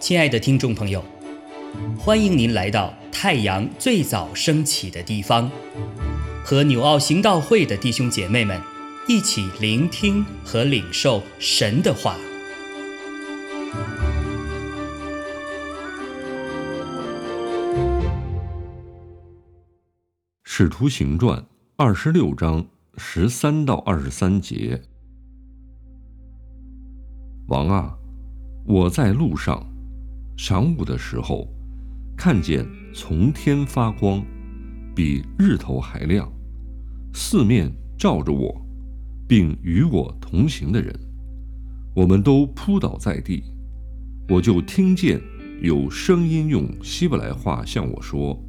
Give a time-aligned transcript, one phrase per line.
[0.00, 1.04] 亲爱的听众朋友，
[1.96, 5.48] 欢迎您来到太阳最早升起的地方，
[6.44, 8.60] 和纽奥行道会的弟兄姐妹们
[9.06, 12.16] 一起聆听和领受神的话。
[20.42, 21.46] 使徒行传
[21.76, 22.66] 二十六章
[22.96, 24.82] 十三到二十三节，
[27.50, 27.92] 王啊，
[28.64, 29.60] 我在路上。
[30.38, 31.48] 晌午的时候，
[32.16, 32.64] 看见
[32.94, 34.24] 从天发光，
[34.94, 36.30] 比日头还亮，
[37.12, 37.68] 四面
[37.98, 38.64] 照着我，
[39.26, 40.94] 并与我同行的人，
[41.92, 43.42] 我们都扑倒在地。
[44.28, 45.20] 我就听见
[45.60, 48.40] 有声音用希伯来话向我说：“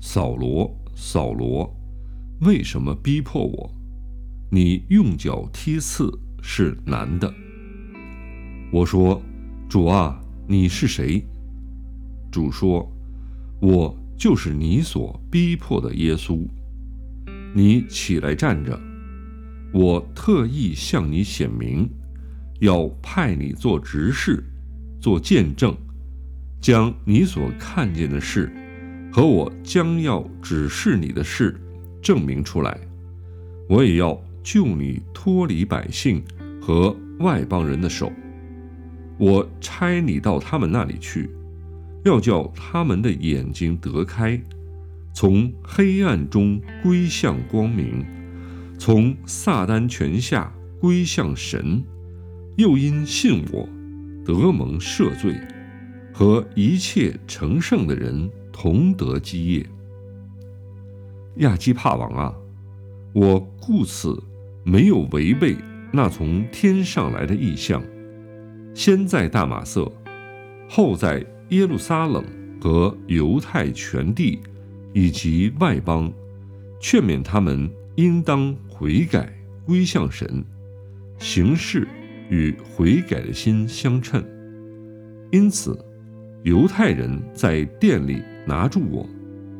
[0.00, 1.68] 扫罗，扫罗，
[2.42, 3.70] 为什么逼迫我？
[4.52, 6.08] 你用脚踢刺
[6.40, 7.34] 是难的。”
[8.70, 9.20] 我说
[9.68, 10.20] ：“主啊。”
[10.50, 11.22] 你是谁？
[12.32, 12.90] 主说
[13.60, 16.38] ：“我就是你所逼迫的耶稣。
[17.52, 18.80] 你起来站着，
[19.74, 21.86] 我特意向你显明，
[22.60, 24.42] 要派你做执事，
[24.98, 25.76] 做见证，
[26.62, 28.50] 将你所看见的事
[29.12, 31.54] 和我将要指示你的事
[32.00, 32.80] 证明出来。
[33.68, 36.22] 我也要救你脱离百姓
[36.58, 38.10] 和外邦人的手。”
[39.18, 41.28] 我差你到他们那里去，
[42.04, 44.40] 要叫他们的眼睛得开，
[45.12, 48.04] 从黑暗中归向光明，
[48.78, 51.82] 从撒旦权下归向神，
[52.56, 53.68] 又因信我，
[54.24, 55.34] 得蒙赦罪，
[56.12, 59.66] 和一切成圣的人同得基业。
[61.38, 62.34] 亚基帕王啊，
[63.12, 64.22] 我故此
[64.64, 65.56] 没有违背
[65.92, 67.82] 那从天上来的意象。
[68.74, 69.90] 先在大马色，
[70.68, 72.24] 后在耶路撒冷
[72.60, 74.38] 和犹太全地，
[74.92, 76.12] 以及外邦，
[76.80, 79.32] 劝勉他们应当悔改
[79.66, 80.44] 归向神，
[81.18, 81.86] 行事
[82.30, 84.24] 与悔改的心相称。
[85.30, 85.78] 因此，
[86.44, 89.06] 犹太人在店里拿住我，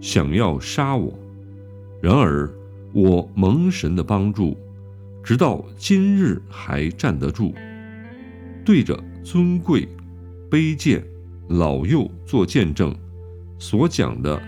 [0.00, 1.16] 想要杀我。
[2.02, 2.52] 然而，
[2.92, 4.56] 我蒙神的帮助，
[5.22, 7.54] 直到今日还站得住。
[8.64, 9.86] 对着尊贵、
[10.50, 11.04] 卑贱、
[11.48, 12.94] 老幼做见证，
[13.58, 14.40] 所讲的，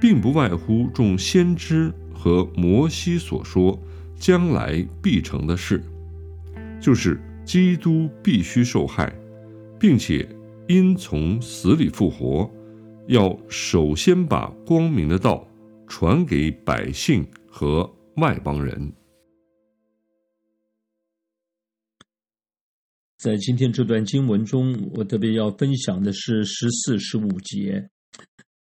[0.00, 3.78] 并不外乎众先知和摩西所说
[4.16, 5.82] 将来必成的事，
[6.80, 9.12] 就是基督必须受害，
[9.78, 10.28] 并且
[10.68, 12.50] 因从死里复活，
[13.06, 15.46] 要首先把光明的道
[15.86, 18.92] 传给百姓和外邦人。
[23.20, 27.90] 在今天这段经文中，我特别要分享的是十四、十五节。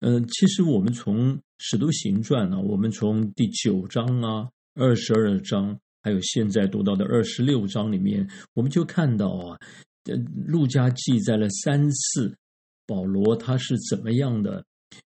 [0.02, 9.58] 嗯，其实我们从《使徒行传》呢，我们从第九章啊、二十二章，还有现在读到的二十六章里面，我们就看到啊，
[10.12, 12.36] 呃路加记载了三次
[12.86, 14.66] 保罗他是怎么样的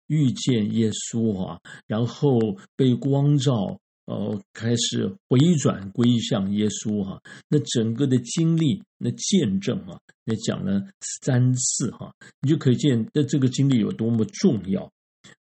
[0.09, 2.39] 遇见耶稣啊，然后
[2.77, 3.81] 被光照。
[4.13, 10.83] 哦，开始回转归向耶稣哈，那整个的经历，那见证啊，那讲了
[11.23, 12.13] 三次哈，
[12.43, 14.91] 你就可以见那这个经历有多么重要。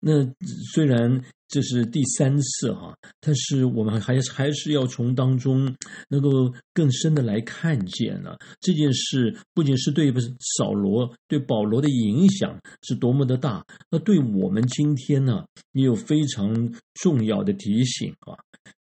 [0.03, 0.25] 那
[0.73, 5.75] 虽然这是第三次哈，但是我们还还是要从当中
[6.09, 6.29] 能够
[6.73, 10.11] 更深的来看见呢这件事，不仅是对
[10.57, 18.33] 扫罗、对保罗的影响是多么的大，那对我们今天呢，也有非常重要的提醒啊。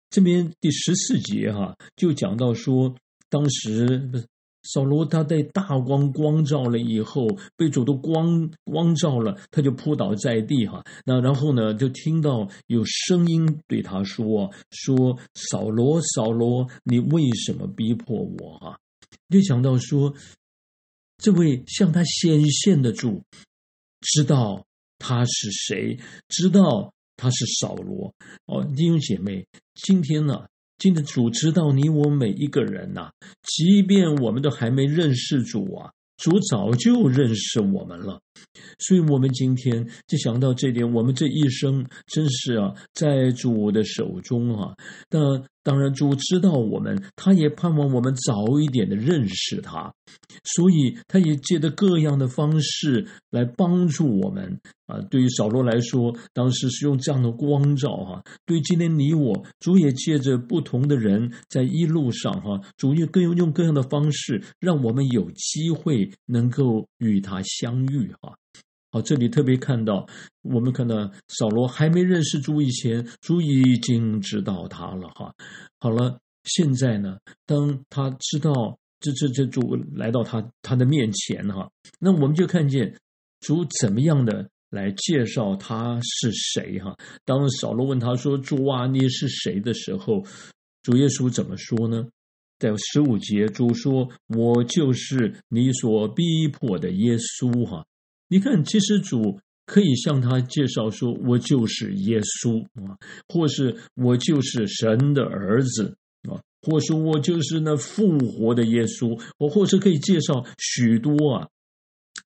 [0.09, 2.93] 这边第十四节哈，就讲到说，
[3.29, 4.27] 当时
[4.73, 10.83] 扫罗他在大光光照了以后，被主的光光照了，他就扑倒在地哈。
[11.05, 18.79] 那然后呢，就听到有声音对他说：“说扫罗，扫罗，你为什么逼迫我？”哈，
[19.29, 20.13] 就想到说，
[21.17, 23.21] 这位向他显现的主，
[24.01, 24.65] 知道
[24.97, 25.97] 他是谁，
[26.27, 28.13] 知道他是扫罗。
[28.47, 29.45] 哦，弟兄姐妹，
[29.75, 30.47] 今天呢？
[30.77, 33.09] 今天主知道你我每一个人呐，
[33.43, 38.19] 即便我们都还没认识主啊，主早就认识我们了。
[38.79, 44.75] 所以，我们今天就想到这点，我们这一生真是啊，在主的手中啊。
[45.09, 49.91] 那当然，主知道我们，他也盼望我们早一点的认识他，
[50.43, 55.01] 所以他也借着各样的方式来帮助我们啊。
[55.09, 68.37] 对于扫罗来说，当时是用这样的光照哈；对今天你我，主也借着不同的人在一路上哈，主也更用各样的方式，让我们有机会能够与他相遇哈。
[68.95, 70.07] 好，这里特别看到，
[70.41, 75.33] 我们看到扫罗还没认识主以前，主已经知道他了哈。
[75.81, 81.69] 好了，现在呢，当他知道这这这主来到他他的面前哈，
[81.99, 82.97] 那我们就看见
[83.41, 86.95] 主怎么样的来介绍他是谁哈。
[87.25, 90.23] 当扫罗问他说：“主啊，你是谁？”的时候，
[90.83, 92.07] 主耶稣怎么说呢？
[92.59, 97.85] 在十五节，主说：“我就是你所逼迫的耶稣。”哈。
[98.27, 105.95] 你看，其实主可以向他介绍说：“我就是耶稣啊，或是我就是神的儿子
[106.29, 109.19] 啊，或是我就是那复活的耶稣。
[109.37, 111.47] 我或是可以介绍许多啊，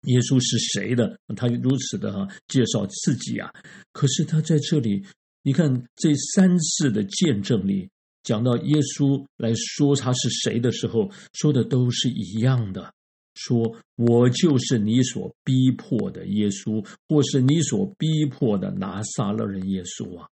[0.04, 1.18] 耶稣是谁的？
[1.36, 3.54] 他如此的哈介绍自己啊。
[3.92, 5.06] 可是他在这里，
[5.44, 7.90] 你看这三次的见证里，
[8.24, 12.94] 讲到耶稣来说他是谁的时候，说的都是一样的。”
[13.42, 20.28] 说：“我就是你所逼迫的耶稣，或是你所逼迫的拿撒勒人耶稣啊！”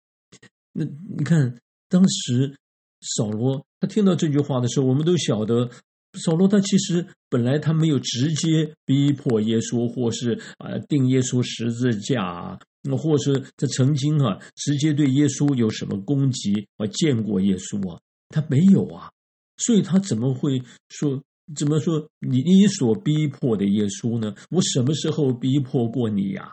[0.73, 1.61] 那你看，
[1.91, 2.57] 当时
[3.01, 5.69] 扫罗他听到这句话的时候，我们都晓得，
[6.15, 18.01] 扫罗他其实本来他没有直接逼迫耶稣，或是啊定耶稣十字架，那或是他曾经啊直接对耶稣有什么攻击啊见过耶稣啊？
[18.31, 19.11] 他没有啊，
[19.59, 21.23] 所以他怎么会说？
[21.55, 22.09] 怎么说？
[22.21, 24.35] 你你所逼迫的耶稣呢？
[24.51, 26.53] 我什么时候逼迫过你呀？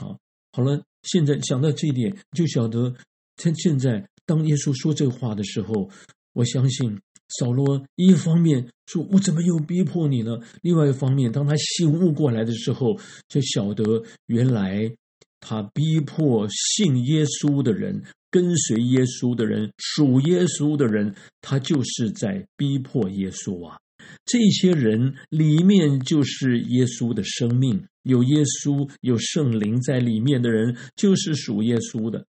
[0.00, 0.18] 好，
[0.52, 2.92] 好了，现在想到这一点，就晓得
[3.36, 5.88] 他现在当耶稣说这话的时候，
[6.32, 7.00] 我相信
[7.38, 10.40] 扫罗一方面说我怎么又逼迫你呢？
[10.62, 12.98] 另外一方面，当他醒悟过来的时候，
[13.28, 14.92] 就晓得原来
[15.40, 23.78] 他逼迫信耶稣的人、跟随耶稣的人、属耶稣的人，他就是在逼迫耶稣啊。
[24.24, 32.24] 这些人里面就是耶稣的生命，有耶稣有圣灵在里面的人，就是属耶稣的。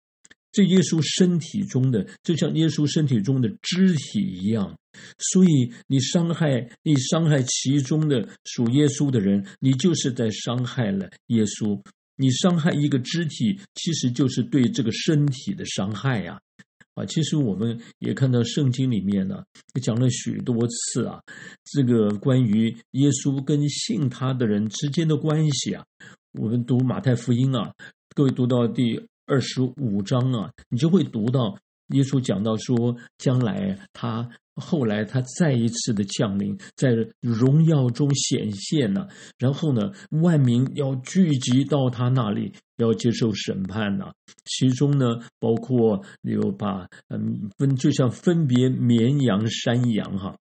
[0.50, 4.76] 这耶稣身体中的，就像耶稣身体中的肢体一样。
[5.18, 11.80] 所以你伤害你伤害其中的属耶稣的人，你就是在伤害了耶稣。
[12.16, 16.34] 你伤害一个肢体，其实就是对这个身体的伤害呀。
[16.34, 16.40] 啊，
[16.94, 19.42] 啊其实我们也看到圣经里面呢，
[19.82, 21.20] 讲了许多次啊，
[21.64, 25.84] 这个关于耶稣跟信他的人之间的关系啊。
[26.32, 27.72] 我们读马太福音啊，
[28.14, 31.56] 各位读到第二十五章啊，你就会读到
[31.88, 34.28] 耶稣讲到说，将来他。
[34.56, 39.08] 后来他再一次的降临，在荣耀中显现了，
[39.38, 44.06] 然后呢，万民要聚集到他那里，要接受审判呢。
[44.44, 45.06] 其中呢，
[45.38, 50.36] 包括有把嗯分，就像分别绵羊、山羊哈。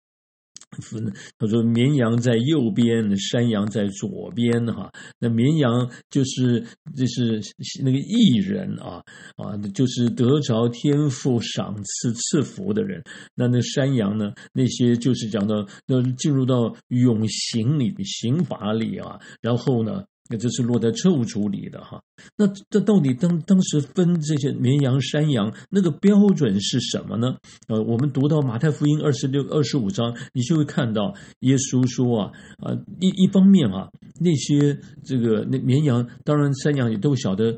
[1.37, 4.91] 他说绵羊在右边，山羊在左边哈。
[5.19, 6.65] 那绵羊就是
[6.95, 7.41] 就是
[7.83, 9.03] 那个艺人啊
[9.35, 13.03] 啊，就是得着天赋赏赐赐福的人。
[13.35, 14.33] 那那山羊呢？
[14.53, 20.05] 那些就是讲到那进入到永刑里刑法里啊，然后呢？
[20.29, 22.01] 那这是落在臭主里的哈，
[22.37, 27.35] 那这到底当当时分这些绵羊、山羊那个标准是什么呢？
[27.67, 33.89] 呃，我们读到马太福音二十六、二十五章，你就会看到耶稣说啊啊一一方面啊，
[34.21, 37.57] 那些这个那绵羊，当然山羊也都晓得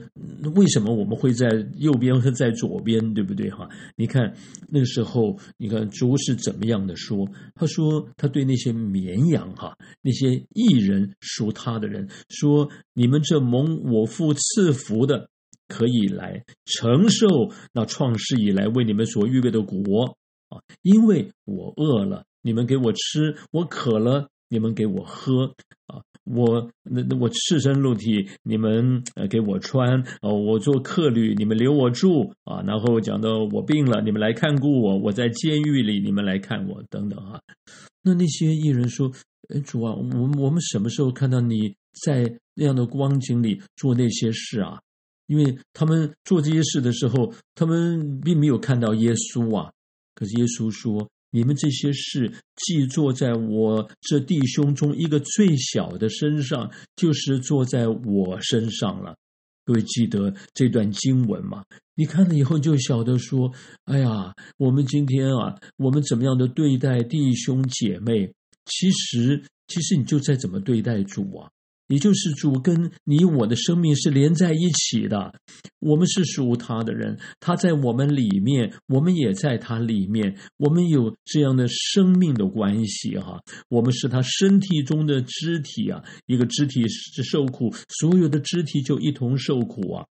[0.55, 3.69] 为什么我们会在右边和在左边，对不对哈？
[3.95, 4.33] 你看
[4.67, 7.27] 那个时候，你看主是怎么样的说？
[7.53, 12.62] 他说他对那些绵羊哈，那些艺人属他的人说。
[12.93, 15.29] 你们这蒙我父赐福的，
[15.67, 17.27] 可以来承受
[17.73, 20.17] 那创世以来为你们所预备的国
[20.49, 20.61] 啊！
[20.81, 25.55] 因为我饿了，你们给我吃；我渴了，你们给我喝
[25.87, 26.01] 啊！
[26.25, 30.29] 我那那我赤身露体，你们呃给我穿啊！
[30.29, 32.61] 我做客旅，你们留我住啊！
[32.65, 37.41] 然后讲到我病了，你们来看顾我；我在监狱里，你们来看我等等啊！
[38.03, 39.11] 那那些艺人说
[39.53, 44.81] ：“哎，主啊，我我们什么时候看到你？”在那样的光景里做那些事啊，
[45.27, 49.71] 因为他们做这些事的时候，他们并没有看到耶稣啊。
[50.15, 59.15] 可是耶稣说：“你们这些事既做在我这弟兄中一个最小的身上，就是做在我身上了。”
[59.65, 61.63] 各位记得这段经文吗？
[61.95, 63.51] 你看了以后就晓得说，
[63.85, 68.31] 哎呀，我们今天啊，我们怎么样的对待弟兄姐妹？
[68.65, 71.49] 其实，其实你就在怎么对待主啊。
[71.87, 75.33] 也就是主跟你我的生命是连在一起的，
[75.79, 83.41] 我们是属他的人，他在我们里面，我们也在他里面，我们有这样的生命的关系哈。
[83.69, 90.05] 我们是他身体中的肢体啊，一个肢体受苦，所有的肢体就一同受苦啊。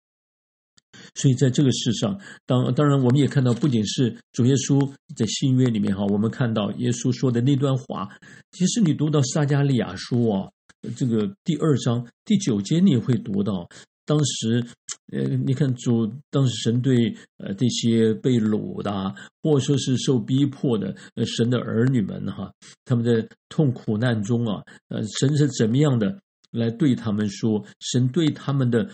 [1.13, 8.09] 所以在这个世上，当当然我们也看到，不仅是主耶稣在新约里面哈，我们看到耶稣说的那段话，
[8.51, 10.49] 其实你读到撒加利亚书啊。
[10.95, 13.67] 这个第二章第九节你也会读到，
[14.05, 14.65] 当时，
[15.11, 22.51] 呃，你看主当时神对呃这些被掳的，或者说是受逼迫的，呃神的儿女们哈，
[22.85, 26.19] 他们在痛苦难中啊，呃神是怎么样的
[26.51, 28.89] 来对他们说，神对他们的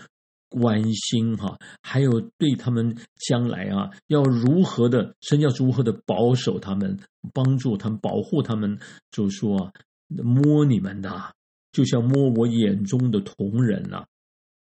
[0.48, 2.96] 关心哈，还有对他们
[3.28, 6.98] 将来啊要如何的，神要如何的保守他们，
[7.32, 8.78] 帮助他们，保护他们，
[9.10, 9.72] 就说
[10.08, 11.32] 摸你们的。
[11.76, 14.06] 就像摸我眼中的瞳人呐，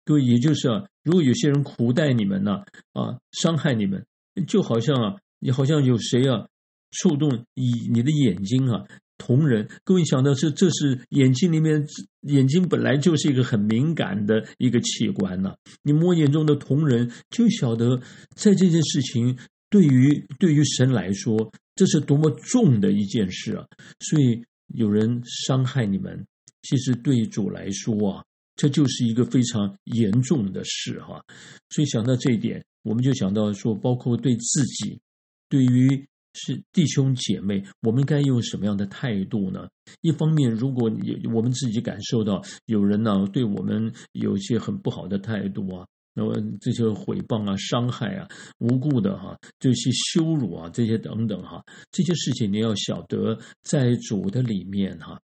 [0.05, 2.63] 各位，也就是啊，如果有些人苦待你们呢，
[2.93, 4.05] 啊，伤害你们，
[4.47, 6.47] 就好像啊，你好像有谁啊，
[6.91, 8.85] 触动你你的眼睛啊，
[9.17, 9.67] 瞳人。
[9.83, 11.85] 各位想到这，这是眼睛里面，
[12.21, 15.53] 眼睛本来就是一个很敏感的一个器官呐。
[15.83, 17.99] 你摸眼中的瞳人，就晓得
[18.37, 19.37] 在这件事情
[19.69, 23.65] 对于对于神来说，这是多么重的一件事啊。
[23.99, 26.25] 所以有人伤害你们。
[26.61, 28.23] 其实对主来说啊，
[28.55, 31.23] 这就是一个非常严重的事哈。
[31.69, 34.99] 所以想到这一点，我们就想到说，包括对自己，
[35.49, 39.67] 对于是弟兄姐妹，我们该用什么样的态度呢？
[40.01, 40.89] 一方面，如果
[41.33, 48.27] 我们自己感受到有人呢对我们有一些很不好的态度啊，那么这些毁谤啊、伤害啊、
[48.59, 55.19] 无故的哈这些羞辱啊这些等等哈，这些事情你要晓得，在主的里面哈。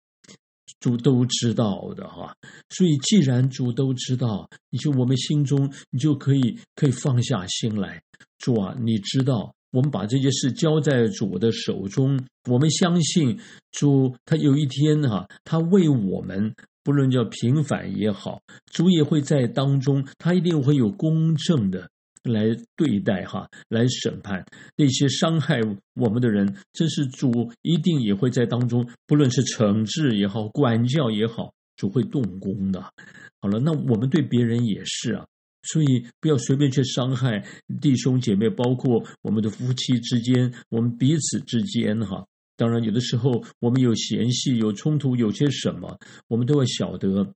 [0.84, 2.36] 主都知道的哈，
[2.70, 8.02] 所以既然主都知道，你就我们心中你就可以可以放下心来。
[8.38, 12.20] 主啊，你知道，我们把这些事交在主的手中，
[12.52, 13.40] 我们相信
[13.72, 21.90] 主，他有一天哈，他为我们，不论叫平反也好，主也会在当中，他一定会有公正的。
[22.24, 24.46] 来对待哈，来审判
[24.78, 25.60] 那些伤害
[25.94, 32.82] 我们的人，这是主一定也会在当中，不论是惩治也好，管教也好，主会动工的。
[33.42, 35.26] 好了，那我们对别人也是啊，
[35.64, 37.46] 所以不要随便去伤害
[37.82, 42.26] 弟兄姐妹，包括我们的夫妻之间，我们彼此之间哈。
[42.56, 47.34] 当然，有的时候我们有嫌隙、有冲突、有些什么，我们都要晓得。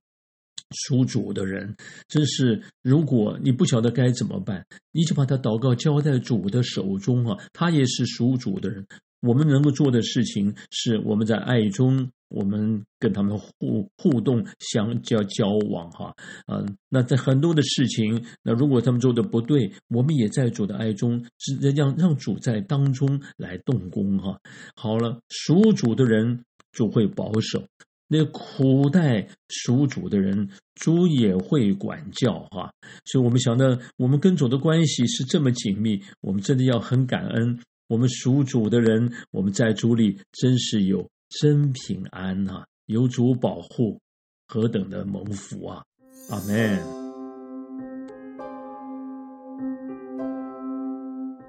[0.70, 1.74] 属主的人，
[2.08, 7.38] 真是如果你不晓得该怎么办，你就把他祷告交在主的手中啊！
[7.52, 8.86] 他也是属主的人。
[9.20, 16.14] 我们能够做的事情是，我们在爱中，我们跟他们互互动、相交交往哈。
[16.46, 24.38] 嗯，那在很多的事情，那如果他们做的不对，我们也在主的爱中，是让让主在当中来动工哈。
[24.76, 27.64] 好了，属主的人就会保守。
[28.08, 32.72] 那苦待属主的人，主也会管教哈。
[33.04, 37.60] 所以，我们想到我们跟主的关系是这么紧密，我们真的要很感恩。
[37.88, 43.98] 我们属主的人，我们在主里真是有真平安呐，有主保护，
[44.46, 45.82] 何等的蒙福啊！
[46.30, 46.78] 阿门。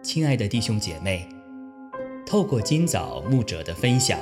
[0.01, 1.27] 亲爱的弟兄姐妹，
[2.25, 4.17] 透过今早牧者的分享。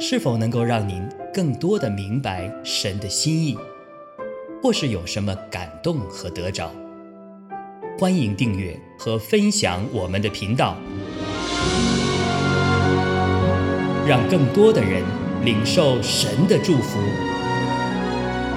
[0.00, 1.02] 是否能够让您
[1.34, 3.58] 更多的明白神的心意，
[4.62, 6.70] 或是有什么感动和得着？
[7.98, 10.76] 欢迎订阅和分享我们的频道，
[14.06, 15.02] 让更多的人
[15.44, 17.00] 领受神的祝福。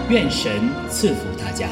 [0.10, 1.68] 愿神赐福大家。